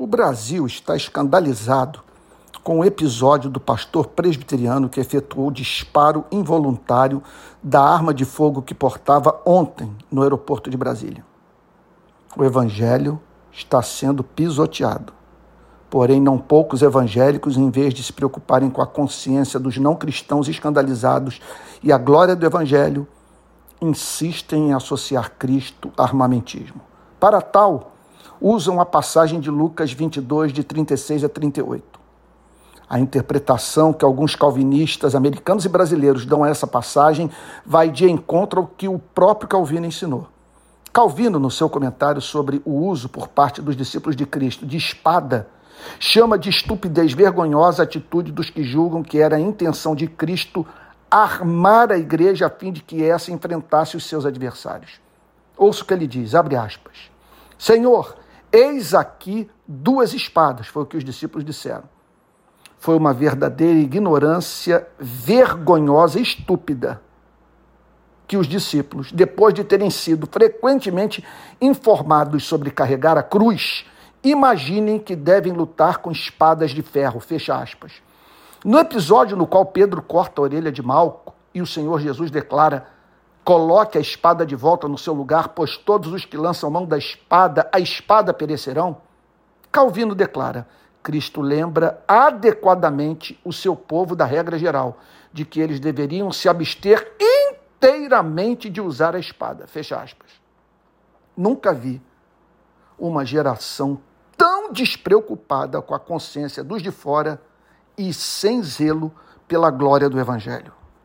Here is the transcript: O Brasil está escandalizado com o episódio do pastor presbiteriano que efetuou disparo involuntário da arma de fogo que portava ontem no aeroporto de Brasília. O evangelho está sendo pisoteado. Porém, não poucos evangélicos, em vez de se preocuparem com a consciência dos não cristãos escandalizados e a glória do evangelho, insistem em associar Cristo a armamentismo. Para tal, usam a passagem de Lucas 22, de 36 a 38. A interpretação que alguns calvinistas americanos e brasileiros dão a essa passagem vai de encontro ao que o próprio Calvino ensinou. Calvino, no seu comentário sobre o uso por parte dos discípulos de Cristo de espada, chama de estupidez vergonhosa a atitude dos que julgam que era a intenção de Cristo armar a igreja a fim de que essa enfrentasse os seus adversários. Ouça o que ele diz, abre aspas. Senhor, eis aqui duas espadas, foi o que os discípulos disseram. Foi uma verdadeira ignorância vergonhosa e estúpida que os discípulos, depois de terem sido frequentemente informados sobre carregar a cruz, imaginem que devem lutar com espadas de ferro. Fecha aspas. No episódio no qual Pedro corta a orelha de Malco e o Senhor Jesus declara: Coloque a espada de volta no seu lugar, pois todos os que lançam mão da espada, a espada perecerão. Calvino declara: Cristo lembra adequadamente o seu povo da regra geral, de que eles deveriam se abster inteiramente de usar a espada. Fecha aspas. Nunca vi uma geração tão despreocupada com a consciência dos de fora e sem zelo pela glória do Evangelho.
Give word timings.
O 0.00 0.06
Brasil 0.06 0.64
está 0.64 0.94
escandalizado 0.94 1.98
com 2.62 2.78
o 2.78 2.84
episódio 2.84 3.50
do 3.50 3.58
pastor 3.58 4.06
presbiteriano 4.06 4.88
que 4.88 5.00
efetuou 5.00 5.50
disparo 5.50 6.24
involuntário 6.30 7.20
da 7.60 7.82
arma 7.82 8.14
de 8.14 8.24
fogo 8.24 8.62
que 8.62 8.72
portava 8.72 9.42
ontem 9.44 9.92
no 10.08 10.22
aeroporto 10.22 10.70
de 10.70 10.76
Brasília. 10.76 11.24
O 12.36 12.44
evangelho 12.44 13.20
está 13.50 13.82
sendo 13.82 14.22
pisoteado. 14.22 15.12
Porém, 15.90 16.20
não 16.20 16.38
poucos 16.38 16.80
evangélicos, 16.80 17.56
em 17.56 17.68
vez 17.68 17.92
de 17.92 18.04
se 18.04 18.12
preocuparem 18.12 18.70
com 18.70 18.80
a 18.80 18.86
consciência 18.86 19.58
dos 19.58 19.78
não 19.78 19.96
cristãos 19.96 20.46
escandalizados 20.46 21.40
e 21.82 21.90
a 21.90 21.98
glória 21.98 22.36
do 22.36 22.46
evangelho, 22.46 23.04
insistem 23.82 24.68
em 24.68 24.74
associar 24.74 25.32
Cristo 25.36 25.90
a 25.96 26.04
armamentismo. 26.04 26.80
Para 27.18 27.42
tal, 27.42 27.97
usam 28.40 28.80
a 28.80 28.86
passagem 28.86 29.40
de 29.40 29.50
Lucas 29.50 29.92
22, 29.92 30.52
de 30.52 30.62
36 30.62 31.24
a 31.24 31.28
38. 31.28 31.98
A 32.88 32.98
interpretação 32.98 33.92
que 33.92 34.04
alguns 34.04 34.34
calvinistas 34.34 35.14
americanos 35.14 35.64
e 35.64 35.68
brasileiros 35.68 36.24
dão 36.24 36.42
a 36.42 36.48
essa 36.48 36.66
passagem 36.66 37.30
vai 37.66 37.90
de 37.90 38.08
encontro 38.08 38.60
ao 38.60 38.66
que 38.66 38.88
o 38.88 38.98
próprio 38.98 39.48
Calvino 39.48 39.86
ensinou. 39.86 40.26
Calvino, 40.90 41.38
no 41.38 41.50
seu 41.50 41.68
comentário 41.68 42.20
sobre 42.20 42.62
o 42.64 42.72
uso 42.72 43.08
por 43.08 43.28
parte 43.28 43.60
dos 43.60 43.76
discípulos 43.76 44.16
de 44.16 44.24
Cristo 44.24 44.64
de 44.64 44.78
espada, 44.78 45.48
chama 46.00 46.38
de 46.38 46.48
estupidez 46.48 47.12
vergonhosa 47.12 47.82
a 47.82 47.84
atitude 47.84 48.32
dos 48.32 48.48
que 48.48 48.62
julgam 48.62 49.02
que 49.02 49.18
era 49.18 49.36
a 49.36 49.40
intenção 49.40 49.94
de 49.94 50.06
Cristo 50.06 50.66
armar 51.10 51.92
a 51.92 51.98
igreja 51.98 52.46
a 52.46 52.50
fim 52.50 52.72
de 52.72 52.82
que 52.82 53.02
essa 53.02 53.30
enfrentasse 53.30 53.96
os 53.96 54.04
seus 54.04 54.26
adversários. 54.26 55.00
Ouça 55.56 55.82
o 55.82 55.86
que 55.86 55.94
ele 55.94 56.06
diz, 56.06 56.34
abre 56.34 56.56
aspas. 56.56 57.10
Senhor, 57.58 58.16
eis 58.52 58.94
aqui 58.94 59.50
duas 59.66 60.14
espadas, 60.14 60.68
foi 60.68 60.84
o 60.84 60.86
que 60.86 60.96
os 60.96 61.04
discípulos 61.04 61.44
disseram. 61.44 61.84
Foi 62.78 62.96
uma 62.96 63.12
verdadeira 63.12 63.78
ignorância 63.78 64.86
vergonhosa 64.98 66.20
e 66.20 66.22
estúpida 66.22 67.02
que 68.28 68.36
os 68.36 68.46
discípulos, 68.46 69.10
depois 69.10 69.54
de 69.54 69.64
terem 69.64 69.90
sido 69.90 70.28
frequentemente 70.30 71.24
informados 71.60 72.44
sobre 72.44 72.70
carregar 72.70 73.16
a 73.16 73.22
cruz, 73.22 73.86
imaginem 74.22 74.98
que 74.98 75.16
devem 75.16 75.52
lutar 75.52 75.98
com 75.98 76.12
espadas 76.12 76.70
de 76.70 76.82
ferro. 76.82 77.18
Fecha 77.20 77.56
aspas. 77.56 77.94
No 78.64 78.78
episódio 78.78 79.36
no 79.36 79.46
qual 79.46 79.64
Pedro 79.66 80.02
corta 80.02 80.40
a 80.40 80.44
orelha 80.44 80.70
de 80.70 80.82
Malco 80.82 81.34
e 81.54 81.62
o 81.62 81.66
Senhor 81.66 82.00
Jesus 82.00 82.30
declara: 82.30 82.86
Coloque 83.48 83.96
a 83.96 84.00
espada 84.02 84.44
de 84.44 84.54
volta 84.54 84.86
no 84.86 84.98
seu 84.98 85.14
lugar, 85.14 85.48
pois 85.48 85.78
todos 85.78 86.12
os 86.12 86.26
que 86.26 86.36
lançam 86.36 86.70
mão 86.70 86.84
da 86.84 86.98
espada, 86.98 87.66
a 87.72 87.80
espada 87.80 88.34
perecerão. 88.34 88.98
Calvino 89.72 90.14
declara: 90.14 90.68
Cristo 91.02 91.40
lembra 91.40 92.04
adequadamente 92.06 93.40
o 93.42 93.50
seu 93.50 93.74
povo 93.74 94.14
da 94.14 94.26
regra 94.26 94.58
geral, 94.58 94.98
de 95.32 95.46
que 95.46 95.60
eles 95.60 95.80
deveriam 95.80 96.30
se 96.30 96.46
abster 96.46 97.10
inteiramente 97.18 98.68
de 98.68 98.82
usar 98.82 99.16
a 99.16 99.18
espada. 99.18 99.66
Fecha 99.66 99.96
aspas. 99.96 100.28
Nunca 101.34 101.72
vi 101.72 102.02
uma 102.98 103.24
geração 103.24 103.98
tão 104.36 104.70
despreocupada 104.70 105.80
com 105.80 105.94
a 105.94 105.98
consciência 105.98 106.62
dos 106.62 106.82
de 106.82 106.90
fora 106.90 107.40
e 107.96 108.12
sem 108.12 108.62
zelo 108.62 109.10
pela 109.46 109.70
glória 109.70 110.10
do 110.10 110.20
Evangelho. 110.20 110.77